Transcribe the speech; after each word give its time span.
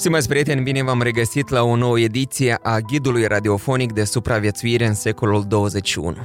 Stimați 0.00 0.28
prieteni, 0.28 0.62
bine 0.62 0.82
v-am 0.82 1.02
regăsit 1.02 1.48
la 1.48 1.62
o 1.62 1.76
nouă 1.76 1.98
ediție 1.98 2.58
a 2.62 2.78
Ghidului 2.78 3.26
Radiofonic 3.26 3.92
de 3.92 4.04
Supraviețuire 4.04 4.86
în 4.86 4.94
secolul 4.94 5.44
21. 5.48 6.16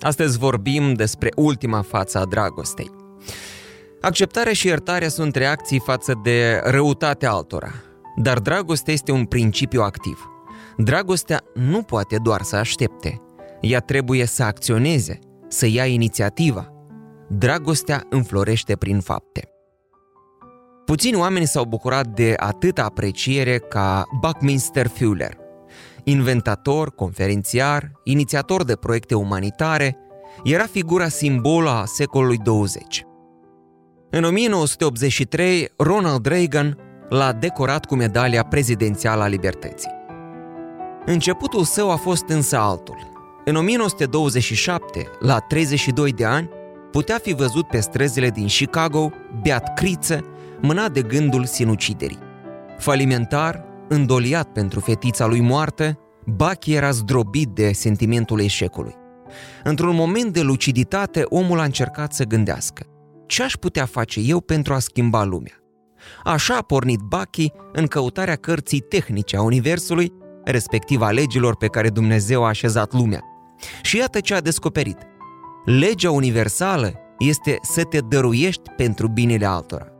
Astăzi 0.00 0.38
vorbim 0.38 0.94
despre 0.94 1.28
ultima 1.36 1.82
față 1.82 2.18
a 2.18 2.24
dragostei. 2.24 2.90
Acceptarea 4.00 4.52
și 4.52 4.66
iertarea 4.66 5.08
sunt 5.08 5.36
reacții 5.36 5.80
față 5.84 6.20
de 6.22 6.60
răutatea 6.64 7.30
altora, 7.30 7.72
dar 8.16 8.38
dragostea 8.38 8.92
este 8.92 9.12
un 9.12 9.24
principiu 9.24 9.82
activ. 9.82 10.30
Dragostea 10.76 11.40
nu 11.54 11.82
poate 11.82 12.16
doar 12.22 12.42
să 12.42 12.56
aștepte, 12.56 13.20
ea 13.60 13.80
trebuie 13.80 14.26
să 14.26 14.42
acționeze, 14.42 15.18
să 15.48 15.66
ia 15.66 15.86
inițiativa. 15.86 16.72
Dragostea 17.28 18.06
înflorește 18.10 18.76
prin 18.76 19.00
fapte. 19.00 19.51
Puțini 20.92 21.16
oameni 21.16 21.46
s-au 21.46 21.64
bucurat 21.64 22.06
de 22.06 22.34
atâta 22.36 22.84
apreciere 22.84 23.58
ca 23.58 24.04
Buckminster 24.20 24.86
Fuller, 24.86 25.36
inventator, 26.04 26.94
conferențiar, 26.94 27.92
inițiator 28.04 28.64
de 28.64 28.76
proiecte 28.76 29.14
umanitare, 29.14 29.96
era 30.44 30.64
figura 30.64 31.08
simbolă 31.08 31.70
a 31.70 31.84
secolului 31.84 32.36
20. 32.36 33.06
În 34.10 34.24
1983, 34.24 35.68
Ronald 35.76 36.26
Reagan 36.26 36.78
l-a 37.08 37.32
decorat 37.32 37.84
cu 37.84 37.94
medalia 37.94 38.42
prezidențială 38.42 39.22
a 39.22 39.26
libertății. 39.26 39.90
Începutul 41.06 41.64
său 41.64 41.90
a 41.90 41.96
fost 41.96 42.24
însă 42.28 42.58
altul. 42.58 43.10
În 43.44 43.56
1927, 43.56 45.10
la 45.20 45.38
32 45.38 46.12
de 46.12 46.24
ani, 46.24 46.48
putea 46.90 47.18
fi 47.22 47.34
văzut 47.34 47.66
pe 47.68 47.80
străzile 47.80 48.30
din 48.30 48.46
Chicago, 48.46 49.10
beat 49.42 49.74
criță, 49.74 50.20
mânat 50.62 50.92
de 50.92 51.02
gândul 51.02 51.44
sinuciderii. 51.44 52.18
Falimentar, 52.78 53.64
îndoliat 53.88 54.48
pentru 54.52 54.80
fetița 54.80 55.26
lui 55.26 55.40
moartă, 55.40 55.98
Bach 56.26 56.66
era 56.66 56.90
zdrobit 56.90 57.48
de 57.48 57.72
sentimentul 57.72 58.40
eșecului. 58.40 58.94
Într-un 59.64 59.94
moment 59.94 60.32
de 60.32 60.40
luciditate, 60.40 61.22
omul 61.24 61.58
a 61.58 61.64
încercat 61.64 62.12
să 62.12 62.24
gândească. 62.24 62.86
Ce 63.26 63.42
aș 63.42 63.52
putea 63.52 63.84
face 63.84 64.20
eu 64.20 64.40
pentru 64.40 64.74
a 64.74 64.78
schimba 64.78 65.24
lumea? 65.24 65.52
Așa 66.24 66.56
a 66.56 66.62
pornit 66.62 66.98
Bachi 66.98 67.52
în 67.72 67.86
căutarea 67.86 68.36
cărții 68.36 68.80
tehnice 68.80 69.36
a 69.36 69.42
Universului, 69.42 70.12
respectiv 70.44 71.00
a 71.00 71.10
legilor 71.10 71.56
pe 71.56 71.66
care 71.66 71.88
Dumnezeu 71.88 72.44
a 72.44 72.48
așezat 72.48 72.92
lumea. 72.92 73.20
Și 73.82 73.96
iată 73.96 74.20
ce 74.20 74.34
a 74.34 74.40
descoperit. 74.40 74.98
Legea 75.64 76.10
universală 76.10 76.92
este 77.18 77.58
să 77.62 77.82
te 77.82 77.98
dăruiești 77.98 78.70
pentru 78.76 79.08
binele 79.08 79.46
altora. 79.46 79.91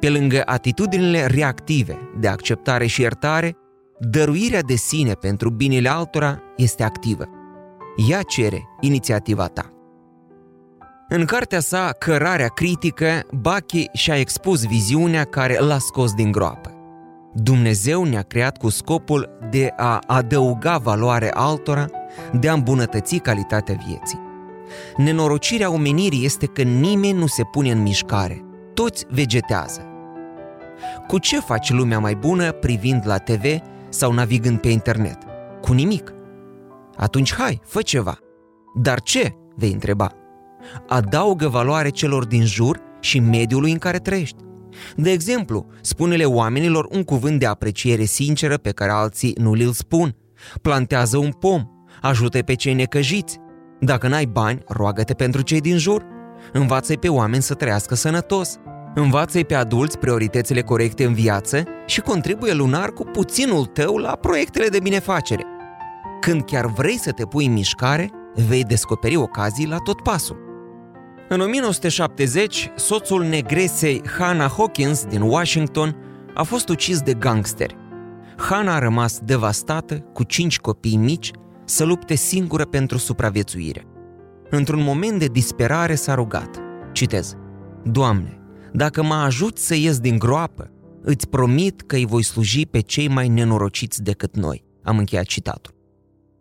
Pe 0.00 0.10
lângă 0.10 0.42
atitudinile 0.44 1.26
reactive 1.26 1.98
de 2.18 2.28
acceptare 2.28 2.86
și 2.86 3.00
iertare, 3.00 3.56
dăruirea 3.98 4.60
de 4.60 4.74
sine 4.74 5.12
pentru 5.12 5.50
binele 5.50 5.88
altora 5.88 6.42
este 6.56 6.82
activă. 6.82 7.28
Ea 8.08 8.22
cere 8.22 8.62
inițiativa 8.80 9.46
ta. 9.46 9.72
În 11.08 11.24
cartea 11.24 11.60
sa 11.60 11.92
Cărarea 11.98 12.48
critică, 12.48 13.20
Bachi 13.40 13.84
și-a 13.92 14.16
expus 14.18 14.64
viziunea 14.64 15.24
care 15.24 15.58
l-a 15.58 15.78
scos 15.78 16.12
din 16.12 16.32
groapă. 16.32 16.72
Dumnezeu 17.34 18.04
ne-a 18.04 18.22
creat 18.22 18.56
cu 18.56 18.68
scopul 18.68 19.38
de 19.50 19.72
a 19.76 20.00
adăuga 20.06 20.76
valoare 20.76 21.30
altora, 21.34 21.86
de 22.32 22.48
a 22.48 22.52
îmbunătăți 22.52 23.16
calitatea 23.16 23.78
vieții. 23.86 24.20
Nenorocirea 24.96 25.70
omenirii 25.70 26.24
este 26.24 26.46
că 26.46 26.62
nimeni 26.62 27.18
nu 27.18 27.26
se 27.26 27.42
pune 27.42 27.70
în 27.70 27.82
mișcare, 27.82 28.44
toți 28.74 29.06
vegetează. 29.08 29.87
Cu 31.06 31.18
ce 31.18 31.40
faci 31.40 31.70
lumea 31.70 31.98
mai 31.98 32.14
bună 32.14 32.52
privind 32.52 33.02
la 33.06 33.16
TV 33.16 33.44
sau 33.88 34.12
navigând 34.12 34.58
pe 34.60 34.68
internet? 34.68 35.18
Cu 35.60 35.72
nimic. 35.72 36.12
Atunci 36.96 37.34
hai, 37.34 37.60
fă 37.64 37.82
ceva. 37.82 38.18
Dar 38.74 39.00
ce? 39.00 39.32
vei 39.56 39.72
întreba. 39.72 40.12
Adaugă 40.88 41.48
valoare 41.48 41.88
celor 41.88 42.24
din 42.26 42.44
jur 42.44 42.80
și 43.00 43.18
mediului 43.18 43.72
în 43.72 43.78
care 43.78 43.98
trăiești. 43.98 44.46
De 44.96 45.10
exemplu, 45.10 45.66
spune-le 45.80 46.24
oamenilor 46.24 46.86
un 46.90 47.02
cuvânt 47.02 47.38
de 47.38 47.46
apreciere 47.46 48.04
sinceră 48.04 48.56
pe 48.56 48.70
care 48.70 48.90
alții 48.90 49.34
nu 49.38 49.54
li-l 49.54 49.72
spun. 49.72 50.16
Plantează 50.62 51.16
un 51.16 51.30
pom, 51.30 51.62
ajută 52.00 52.38
pe 52.38 52.54
cei 52.54 52.74
necăjiți. 52.74 53.38
Dacă 53.80 54.08
n-ai 54.08 54.26
bani, 54.26 54.62
roagă-te 54.66 55.14
pentru 55.14 55.40
cei 55.42 55.60
din 55.60 55.78
jur. 55.78 56.04
Învață-i 56.52 56.98
pe 56.98 57.08
oameni 57.08 57.42
să 57.42 57.54
trăiască 57.54 57.94
sănătos. 57.94 58.58
Învață-i 59.00 59.44
pe 59.44 59.54
adulți 59.54 59.98
prioritățile 59.98 60.62
corecte 60.62 61.04
în 61.04 61.14
viață 61.14 61.62
și 61.86 62.00
contribuie 62.00 62.52
lunar 62.52 62.92
cu 62.92 63.04
puținul 63.04 63.66
tău 63.66 63.96
la 63.96 64.12
proiectele 64.12 64.68
de 64.68 64.80
binefacere. 64.80 65.42
Când 66.20 66.44
chiar 66.44 66.66
vrei 66.66 66.98
să 66.98 67.12
te 67.12 67.24
pui 67.24 67.46
în 67.46 67.52
mișcare, 67.52 68.10
vei 68.48 68.64
descoperi 68.64 69.16
ocazii 69.16 69.66
la 69.66 69.76
tot 69.76 70.00
pasul. 70.00 70.36
În 71.28 71.40
1970, 71.40 72.70
soțul 72.74 73.24
negresei 73.24 74.02
Hannah 74.18 74.50
Hawkins 74.56 75.04
din 75.04 75.20
Washington 75.20 75.96
a 76.34 76.42
fost 76.42 76.68
ucis 76.68 77.00
de 77.00 77.14
gangsteri. 77.14 77.76
Hannah 78.36 78.74
a 78.74 78.78
rămas 78.78 79.18
devastată, 79.24 79.94
cu 79.94 80.22
cinci 80.22 80.58
copii 80.58 80.96
mici, 80.96 81.30
să 81.64 81.84
lupte 81.84 82.14
singură 82.14 82.64
pentru 82.64 82.98
supraviețuire. 82.98 83.86
Într-un 84.50 84.82
moment 84.82 85.18
de 85.18 85.26
disperare 85.26 85.94
s-a 85.94 86.14
rugat. 86.14 86.62
Citez. 86.92 87.36
Doamne, 87.82 88.37
dacă 88.72 89.02
mă 89.02 89.14
ajut 89.14 89.58
să 89.58 89.74
ies 89.74 89.98
din 89.98 90.18
groapă, 90.18 90.70
îți 91.02 91.28
promit 91.28 91.82
că 91.82 91.96
îi 91.96 92.06
voi 92.06 92.22
sluji 92.22 92.66
pe 92.66 92.80
cei 92.80 93.08
mai 93.08 93.28
nenorociți 93.28 94.02
decât 94.02 94.36
noi. 94.36 94.64
Am 94.82 94.98
încheiat 94.98 95.24
citatul. 95.24 95.74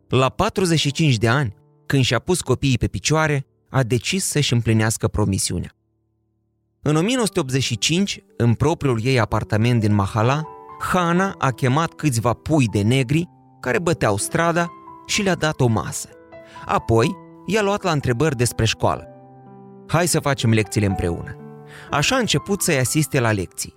La 0.07 0.29
45 0.29 1.17
de 1.17 1.27
ani, 1.27 1.55
când 1.85 2.03
și-a 2.03 2.19
pus 2.19 2.41
copiii 2.41 2.77
pe 2.77 2.87
picioare, 2.87 3.45
a 3.69 3.83
decis 3.83 4.25
să-și 4.25 4.53
împlinească 4.53 5.07
promisiunea. 5.07 5.71
În 6.81 6.95
1985, 6.95 8.23
în 8.37 8.53
propriul 8.53 8.99
ei 9.03 9.19
apartament 9.19 9.79
din 9.79 9.93
Mahala, 9.93 10.43
Hana 10.79 11.35
a 11.37 11.51
chemat 11.51 11.93
câțiva 11.93 12.33
pui 12.33 12.67
de 12.67 12.81
negri 12.81 13.29
care 13.59 13.79
băteau 13.79 14.17
strada 14.17 14.71
și 15.05 15.21
le-a 15.21 15.35
dat 15.35 15.59
o 15.59 15.67
masă. 15.67 16.09
Apoi, 16.65 17.15
i-a 17.45 17.61
luat 17.61 17.83
la 17.83 17.91
întrebări 17.91 18.35
despre 18.35 18.65
școală. 18.65 19.07
Hai 19.87 20.07
să 20.07 20.19
facem 20.19 20.51
lecțiile 20.51 20.85
împreună. 20.85 21.46
Așa 21.91 22.15
a 22.15 22.19
început 22.19 22.61
să-i 22.61 22.77
asiste 22.77 23.19
la 23.19 23.31
lecții. 23.31 23.75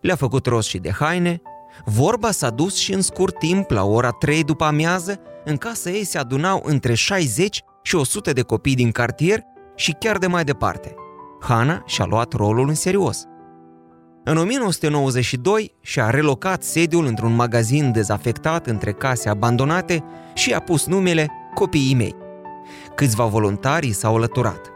Le-a 0.00 0.16
făcut 0.16 0.46
rost 0.46 0.68
și 0.68 0.78
de 0.78 0.90
haine, 0.90 1.42
vorba 1.84 2.30
s-a 2.30 2.50
dus 2.50 2.76
și 2.76 2.92
în 2.92 3.00
scurt 3.00 3.38
timp, 3.38 3.70
la 3.70 3.84
ora 3.84 4.10
3 4.10 4.44
după 4.44 4.64
amiază, 4.64 5.20
în 5.44 5.56
casă 5.56 5.90
ei 5.90 6.04
se 6.04 6.18
adunau 6.18 6.62
între 6.64 6.94
60 6.94 7.62
și 7.82 7.94
100 7.94 8.32
de 8.32 8.42
copii 8.42 8.74
din 8.74 8.90
cartier 8.90 9.42
și 9.74 9.92
chiar 9.92 10.18
de 10.18 10.26
mai 10.26 10.44
departe. 10.44 10.94
Hana 11.40 11.82
și-a 11.86 12.04
luat 12.04 12.32
rolul 12.32 12.68
în 12.68 12.74
serios. 12.74 13.24
În 14.24 14.36
1992 14.36 15.74
și-a 15.80 16.10
relocat 16.10 16.62
sediul 16.62 17.06
într-un 17.06 17.34
magazin 17.34 17.92
dezafectat 17.92 18.66
între 18.66 18.92
case 18.92 19.28
abandonate 19.28 20.04
și 20.34 20.52
a 20.52 20.60
pus 20.60 20.86
numele 20.86 21.30
Copiii 21.54 21.94
mei. 21.94 22.16
Câțiva 22.94 23.24
voluntari 23.24 23.92
s-au 23.92 24.16
alăturat. 24.16 24.71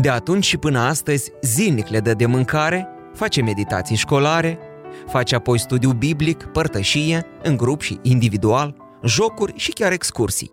De 0.00 0.08
atunci 0.08 0.44
și 0.44 0.56
până 0.56 0.78
astăzi, 0.78 1.32
zilnic 1.42 1.88
le 1.88 2.00
dă 2.00 2.14
de 2.14 2.26
mâncare, 2.26 2.88
face 3.12 3.42
meditații 3.42 3.96
școlare, 3.96 4.58
face 5.06 5.34
apoi 5.34 5.58
studiu 5.58 5.92
biblic, 5.92 6.42
părtășie, 6.42 7.26
în 7.42 7.56
grup 7.56 7.80
și 7.80 7.98
individual, 8.02 8.76
jocuri 9.04 9.52
și 9.56 9.70
chiar 9.70 9.92
excursii. 9.92 10.52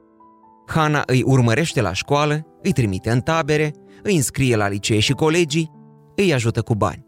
Hana 0.67 1.03
îi 1.05 1.23
urmărește 1.25 1.81
la 1.81 1.93
școală, 1.93 2.45
îi 2.61 2.71
trimite 2.71 3.11
în 3.11 3.19
tabere, 3.19 3.71
îi 4.03 4.15
înscrie 4.15 4.55
la 4.55 4.67
licee 4.67 4.99
și 4.99 5.13
colegii, 5.13 5.71
îi 6.15 6.33
ajută 6.33 6.61
cu 6.61 6.75
bani. 6.75 7.05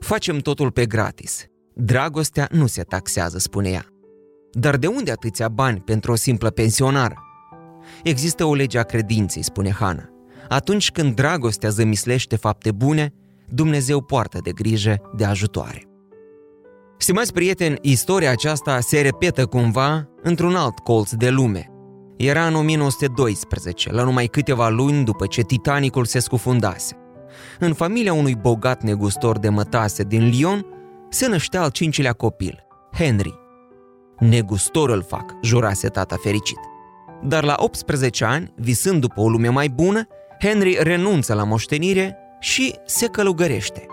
Facem 0.00 0.38
totul 0.38 0.70
pe 0.70 0.86
gratis. 0.86 1.46
Dragostea 1.74 2.48
nu 2.50 2.66
se 2.66 2.82
taxează, 2.82 3.38
spune 3.38 3.68
ea. 3.68 3.86
Dar 4.52 4.76
de 4.76 4.86
unde 4.86 5.10
atâția 5.10 5.48
bani 5.48 5.80
pentru 5.80 6.12
o 6.12 6.14
simplă 6.14 6.50
pensionară? 6.50 7.22
Există 8.02 8.44
o 8.44 8.54
lege 8.54 8.78
a 8.78 8.82
credinței, 8.82 9.42
spune 9.42 9.70
Hana. 9.70 10.08
Atunci 10.48 10.90
când 10.90 11.14
dragostea 11.14 11.68
zămislește 11.68 12.36
fapte 12.36 12.72
bune, 12.72 13.12
Dumnezeu 13.48 14.02
poartă 14.02 14.38
de 14.42 14.52
grijă 14.52 15.00
de 15.16 15.24
ajutoare. 15.24 15.82
Stimați 16.98 17.32
prieteni, 17.32 17.78
istoria 17.82 18.30
aceasta 18.30 18.80
se 18.80 19.00
repetă 19.00 19.46
cumva 19.46 20.08
într-un 20.22 20.54
alt 20.54 20.78
colț 20.78 21.12
de 21.12 21.28
lume. 21.28 21.70
Era 22.16 22.46
în 22.46 22.54
1912, 22.54 23.92
la 23.92 24.02
numai 24.02 24.26
câteva 24.26 24.68
luni 24.68 25.04
după 25.04 25.26
ce 25.26 25.42
Titanicul 25.42 26.04
se 26.04 26.18
scufundase. 26.18 26.96
În 27.58 27.72
familia 27.72 28.12
unui 28.12 28.34
bogat 28.34 28.82
negustor 28.82 29.38
de 29.38 29.48
mătase 29.48 30.02
din 30.02 30.28
Lyon 30.28 30.66
se 31.08 31.28
năștea 31.28 31.62
al 31.62 31.70
cincilea 31.70 32.12
copil, 32.12 32.66
Henry. 32.92 33.34
Negustor 34.18 34.90
îl 34.90 35.02
fac, 35.02 35.34
jurase 35.42 35.88
tata 35.88 36.16
fericit. 36.22 36.58
Dar 37.22 37.44
la 37.44 37.54
18 37.56 38.24
ani, 38.24 38.52
visând 38.56 39.00
după 39.00 39.20
o 39.20 39.28
lume 39.28 39.48
mai 39.48 39.68
bună, 39.68 40.06
Henry 40.40 40.78
renunță 40.80 41.34
la 41.34 41.44
moștenire 41.44 42.16
și 42.38 42.74
se 42.84 43.06
călugărește. 43.06 43.86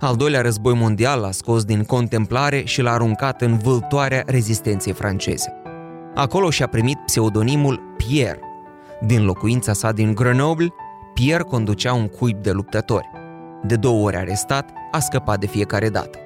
Al 0.00 0.16
doilea 0.16 0.40
război 0.40 0.74
mondial 0.74 1.20
l-a 1.20 1.30
scos 1.30 1.64
din 1.64 1.84
contemplare 1.84 2.62
și 2.64 2.82
l-a 2.82 2.92
aruncat 2.92 3.42
în 3.42 3.58
vâltoarea 3.58 4.22
rezistenței 4.26 4.92
franceze. 4.92 5.52
Acolo 6.14 6.50
și-a 6.50 6.66
primit 6.66 6.98
pseudonimul 7.06 7.80
Pierre. 7.96 8.40
Din 9.00 9.24
locuința 9.24 9.72
sa 9.72 9.92
din 9.92 10.14
Grenoble, 10.14 10.74
Pierre 11.14 11.42
conducea 11.42 11.92
un 11.92 12.08
cuib 12.08 12.42
de 12.42 12.50
luptători. 12.50 13.10
De 13.62 13.76
două 13.76 14.04
ori 14.04 14.16
arestat, 14.16 14.70
a 14.90 14.98
scăpat 14.98 15.38
de 15.38 15.46
fiecare 15.46 15.88
dată. 15.88 16.18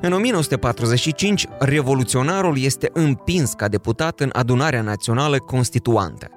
În 0.00 0.12
1945, 0.12 1.46
revoluționarul 1.58 2.58
este 2.58 2.90
împins 2.92 3.52
ca 3.52 3.68
deputat 3.68 4.20
în 4.20 4.30
adunarea 4.32 4.82
națională 4.82 5.38
constituantă. 5.38 6.30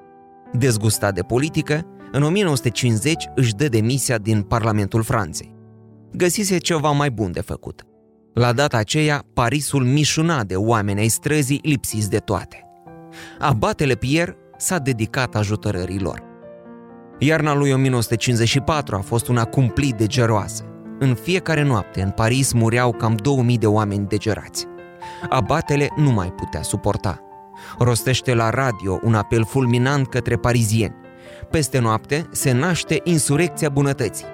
Dezgustat 0.57 1.13
de 1.13 1.21
politică, 1.21 1.85
în 2.11 2.23
1950 2.23 3.29
își 3.35 3.55
dă 3.55 3.67
demisia 3.67 4.17
din 4.17 4.41
Parlamentul 4.41 5.03
Franței. 5.03 5.55
Găsise 6.11 6.57
ceva 6.57 6.91
mai 6.91 7.11
bun 7.11 7.31
de 7.31 7.41
făcut. 7.41 7.83
La 8.33 8.53
data 8.53 8.77
aceea, 8.77 9.23
Parisul 9.33 9.83
mișuna 9.83 10.43
de 10.43 10.55
oameni 10.55 10.99
ai 10.99 11.07
străzii 11.07 11.59
lipsiți 11.63 12.09
de 12.09 12.17
toate. 12.17 12.63
Abatele 13.39 13.95
Pierre 13.95 14.37
s-a 14.57 14.77
dedicat 14.77 15.35
ajutorării 15.35 15.99
lor. 15.99 16.23
Iarna 17.19 17.55
lui 17.55 17.71
1954 17.71 18.95
a 18.95 18.99
fost 18.99 19.27
una 19.27 19.45
cumplit 19.45 19.95
de 19.95 20.05
geroasă. 20.05 20.63
În 20.99 21.13
fiecare 21.13 21.63
noapte, 21.63 22.01
în 22.01 22.09
Paris, 22.09 22.53
mureau 22.53 22.91
cam 22.91 23.15
2000 23.15 23.57
de 23.57 23.67
oameni 23.67 24.07
degerați. 24.07 24.65
Abatele 25.29 25.89
nu 25.95 26.11
mai 26.11 26.31
putea 26.31 26.61
suporta. 26.61 27.24
Rostește 27.79 28.33
la 28.33 28.49
radio 28.49 28.99
un 29.03 29.15
apel 29.15 29.45
fulminant 29.45 30.07
către 30.07 30.35
parizieni. 30.35 30.95
Peste 31.51 31.79
noapte 31.79 32.27
se 32.31 32.51
naște 32.51 33.01
insurecția 33.03 33.69
bunătății. 33.69 34.25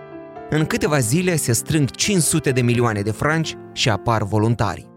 În 0.49 0.65
câteva 0.65 0.99
zile 0.99 1.35
se 1.35 1.51
strâng 1.51 1.89
500 1.89 2.51
de 2.51 2.61
milioane 2.61 3.01
de 3.01 3.11
franci 3.11 3.55
și 3.73 3.89
apar 3.89 4.23
voluntari. 4.23 4.89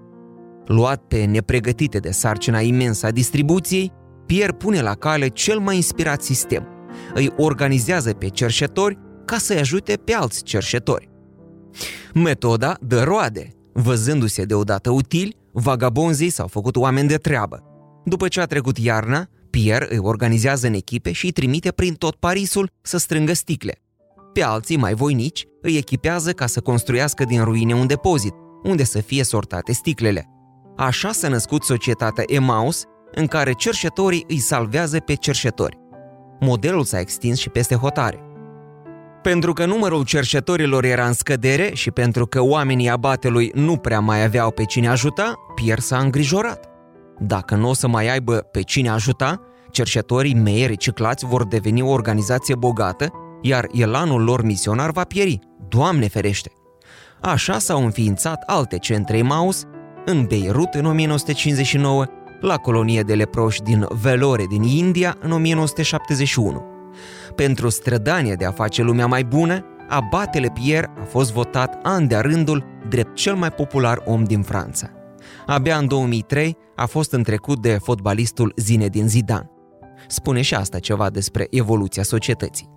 Luat 0.67 1.03
pe 1.09 1.25
nepregătite 1.25 1.99
de 1.99 2.11
sarcina 2.11 2.61
imensă 2.61 3.07
a 3.07 3.11
distribuției, 3.11 3.93
Pierre 4.27 4.53
pune 4.53 4.81
la 4.81 4.95
cale 4.95 5.29
cel 5.29 5.59
mai 5.59 5.77
inspirat 5.77 6.23
sistem. 6.23 6.67
Îi 7.15 7.31
organizează 7.37 8.13
pe 8.13 8.29
cerșetori 8.29 8.99
ca 9.25 9.37
să-i 9.37 9.59
ajute 9.59 9.97
pe 10.05 10.15
alți 10.15 10.43
cerșetori. 10.43 11.11
Metoda 12.15 12.77
dă 12.81 13.03
roade. 13.03 13.49
Văzându-se 13.73 14.45
deodată 14.45 14.91
util, 14.91 15.37
vagabonzii 15.53 16.31
s-au 16.31 16.47
făcut 16.47 16.77
oameni 16.77 17.09
de 17.09 17.17
treabă. 17.17 17.74
După 18.05 18.29
ce 18.29 18.41
a 18.41 18.45
trecut 18.45 18.79
iarna, 18.79 19.27
Pierre 19.51 19.87
îi 19.91 19.99
organizează 19.99 20.67
în 20.67 20.75
echipe 20.75 21.13
și 21.13 21.25
îi 21.25 21.31
trimite 21.31 21.71
prin 21.71 21.95
tot 21.95 22.15
Parisul 22.15 22.71
să 22.83 22.97
strângă 22.97 23.33
sticle. 23.33 23.79
Pe 24.33 24.43
alții, 24.43 24.77
mai 24.77 24.95
voinici, 24.95 25.45
îi 25.63 25.77
echipează 25.77 26.33
ca 26.33 26.47
să 26.47 26.61
construiască 26.61 27.25
din 27.25 27.45
ruine 27.45 27.75
un 27.75 27.87
depozit, 27.87 28.35
unde 28.63 28.85
să 28.85 29.01
fie 29.01 29.23
sortate 29.23 29.73
sticlele. 29.73 30.29
Așa 30.77 31.13
s-a 31.13 31.29
născut 31.29 31.63
societatea 31.63 32.25
Emaus, 32.27 32.83
în 33.13 33.27
care 33.27 33.53
cerșetorii 33.53 34.25
îi 34.29 34.39
salvează 34.39 34.99
pe 34.99 35.15
cerșetori. 35.15 35.79
Modelul 36.41 36.85
s-a 36.85 37.01
extins 37.01 37.39
și 37.39 37.49
peste 37.49 37.75
hotare. 37.75 38.19
Pentru 39.23 39.53
că 39.53 39.67
numărul 39.67 40.05
cerșetorilor 40.05 40.85
era 40.85 41.07
în 41.07 41.13
scădere 41.13 41.71
și 41.75 41.91
pentru 41.91 42.27
că 42.27 42.41
oamenii 42.41 42.89
abatelui 42.89 43.51
nu 43.55 43.77
prea 43.77 44.01
mai 44.01 44.25
aveau 44.25 44.51
pe 44.51 44.65
cine 44.65 44.89
ajuta, 44.89 45.35
Pierre 45.55 45.81
s-a 45.81 45.99
îngrijorat. 45.99 46.74
Dacă 47.19 47.55
nu 47.55 47.69
o 47.69 47.75
să 47.75 47.89
mai 47.89 48.09
aibă 48.09 48.37
pe 48.37 48.63
cine 48.63 48.89
ajuta, 48.89 49.41
cerșetorii 49.71 50.35
mei 50.35 50.67
reciclați 50.67 51.27
vor 51.27 51.47
deveni 51.47 51.83
o 51.83 51.91
organizație 51.91 52.55
bogată, 52.55 53.13
iar 53.43 53.67
elanul 53.73 54.23
lor 54.23 54.43
misionar 54.43 54.91
va 54.91 55.05
pieri. 55.05 55.39
Doamne 55.69 56.09
ferește! 56.09 56.51
Așa 57.21 57.59
s-au 57.59 57.85
înființat 57.85 58.43
alte 58.47 58.79
centre 58.79 59.23
Maus, 59.23 59.65
în 60.05 60.25
Beirut 60.25 60.75
în 60.75 60.85
1959, 60.85 62.05
la 62.41 62.57
colonie 62.57 63.03
de 63.03 63.15
leproși 63.15 63.63
din 63.63 63.87
Velore 64.03 64.45
din 64.49 64.63
India 64.63 65.17
în 65.21 65.31
1971. 65.31 66.65
Pentru 67.35 67.69
strădania 67.69 68.35
de 68.35 68.45
a 68.45 68.51
face 68.51 68.83
lumea 68.83 69.07
mai 69.07 69.25
bună, 69.25 69.65
abatele 69.89 70.51
Pierre 70.63 70.91
a 71.01 71.05
fost 71.05 71.33
votat 71.33 71.79
an 71.83 72.07
de 72.07 72.17
rândul 72.17 72.65
drept 72.89 73.15
cel 73.15 73.35
mai 73.35 73.51
popular 73.51 74.03
om 74.05 74.25
din 74.25 74.43
Franța. 74.43 74.91
Abia 75.47 75.77
în 75.77 75.87
2003 75.87 76.57
a 76.77 76.87
fost 76.87 77.13
întrecut 77.13 77.61
de 77.61 77.79
fotbalistul 77.83 78.53
Zinedine 78.57 79.07
Zidane. 79.07 79.51
Spune 80.09 80.43
și 80.43 80.55
asta 80.55 80.79
ceva 80.79 81.11
despre 81.11 81.47
evoluția 81.51 82.03
societății. 82.03 82.73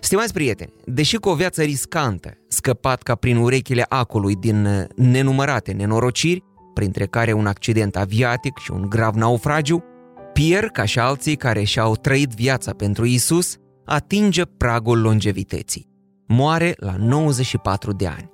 Stimați 0.00 0.32
prieteni, 0.32 0.72
deși 0.84 1.16
cu 1.16 1.28
o 1.28 1.34
viață 1.34 1.62
riscantă, 1.62 2.30
scăpat 2.48 3.02
ca 3.02 3.14
prin 3.14 3.36
urechile 3.36 3.86
acului 3.88 4.34
din 4.34 4.88
nenumărate 4.96 5.72
nenorociri, 5.72 6.44
printre 6.74 7.06
care 7.06 7.32
un 7.32 7.46
accident 7.46 7.96
aviatic 7.96 8.58
și 8.58 8.70
un 8.70 8.88
grav 8.88 9.14
naufragiu, 9.14 9.84
Pierre, 10.32 10.68
ca 10.72 10.84
și 10.84 10.98
alții 10.98 11.36
care 11.36 11.62
și-au 11.62 11.94
trăit 11.94 12.30
viața 12.30 12.72
pentru 12.72 13.04
Isus, 13.04 13.56
atinge 13.84 14.44
pragul 14.44 15.00
longevității. 15.00 15.88
Moare 16.26 16.74
la 16.76 16.94
94 16.98 17.92
de 17.92 18.06
ani. 18.06 18.30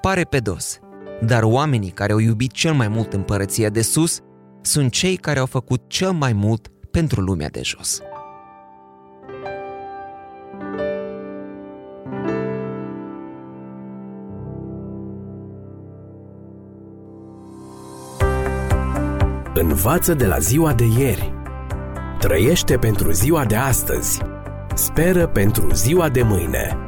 Pare 0.00 0.22
pedos, 0.22 0.78
dar 1.20 1.42
oamenii 1.42 1.90
care 1.90 2.12
au 2.12 2.18
iubit 2.18 2.52
cel 2.52 2.72
mai 2.72 2.88
mult 2.88 3.12
împărăția 3.12 3.68
de 3.68 3.82
sus 3.82 4.20
sunt 4.60 4.92
cei 4.92 5.16
care 5.16 5.38
au 5.38 5.46
făcut 5.46 5.82
cel 5.86 6.12
mai 6.12 6.32
mult 6.32 6.68
pentru 6.90 7.20
lumea 7.20 7.48
de 7.48 7.60
jos. 7.62 8.00
Învață 19.54 20.14
de 20.14 20.26
la 20.26 20.38
ziua 20.38 20.72
de 20.72 20.84
ieri. 20.98 21.32
Trăiește 22.18 22.76
pentru 22.76 23.10
ziua 23.10 23.44
de 23.44 23.56
astăzi. 23.56 24.20
Speră 24.74 25.26
pentru 25.26 25.72
ziua 25.72 26.08
de 26.08 26.22
mâine. 26.22 26.87